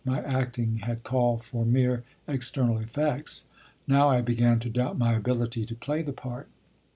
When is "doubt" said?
4.71-4.97